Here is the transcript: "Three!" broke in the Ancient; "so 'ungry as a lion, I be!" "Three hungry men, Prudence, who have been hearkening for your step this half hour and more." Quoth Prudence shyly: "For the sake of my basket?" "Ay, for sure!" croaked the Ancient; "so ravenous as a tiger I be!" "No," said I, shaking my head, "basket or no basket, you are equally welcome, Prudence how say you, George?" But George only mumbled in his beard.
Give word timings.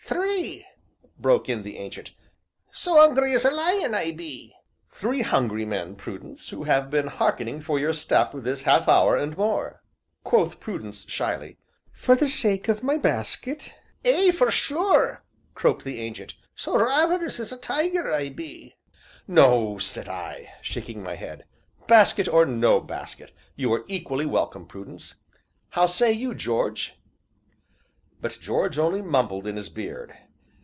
"Three!" 0.03 0.67
broke 1.17 1.47
in 1.47 1.63
the 1.63 1.77
Ancient; 1.77 2.11
"so 2.73 2.99
'ungry 2.99 3.33
as 3.33 3.45
a 3.45 3.49
lion, 3.51 3.95
I 3.95 4.11
be!" 4.11 4.53
"Three 4.89 5.21
hungry 5.21 5.63
men, 5.63 5.95
Prudence, 5.95 6.49
who 6.49 6.63
have 6.63 6.89
been 6.89 7.07
hearkening 7.07 7.61
for 7.61 7.79
your 7.79 7.93
step 7.93 8.31
this 8.33 8.63
half 8.63 8.89
hour 8.89 9.15
and 9.15 9.37
more." 9.37 9.81
Quoth 10.25 10.59
Prudence 10.59 11.07
shyly: 11.09 11.59
"For 11.93 12.15
the 12.17 12.27
sake 12.27 12.67
of 12.67 12.83
my 12.83 12.97
basket?" 12.97 13.73
"Ay, 14.03 14.31
for 14.31 14.51
sure!" 14.51 15.23
croaked 15.53 15.85
the 15.85 15.99
Ancient; 16.01 16.33
"so 16.55 16.77
ravenous 16.77 17.39
as 17.39 17.53
a 17.53 17.57
tiger 17.57 18.11
I 18.11 18.27
be!" 18.29 18.75
"No," 19.29 19.77
said 19.77 20.09
I, 20.09 20.51
shaking 20.61 21.01
my 21.01 21.15
head, 21.15 21.45
"basket 21.87 22.27
or 22.27 22.45
no 22.45 22.81
basket, 22.81 23.31
you 23.55 23.71
are 23.71 23.85
equally 23.87 24.25
welcome, 24.25 24.65
Prudence 24.65 25.15
how 25.69 25.85
say 25.87 26.11
you, 26.11 26.35
George?" 26.35 26.95
But 28.19 28.39
George 28.39 28.77
only 28.77 29.01
mumbled 29.01 29.47
in 29.47 29.55
his 29.55 29.69
beard. 29.69 30.15